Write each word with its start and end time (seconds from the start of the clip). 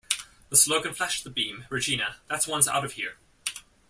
The 0.49 0.55
slogan 0.57 0.95
Flash 0.95 1.21
the 1.21 1.29
beam, 1.29 1.65
Regina- 1.69 2.15
that 2.27 2.47
one's 2.47 2.67
out 2.67 2.83
of 2.83 2.93
here! 2.93 3.17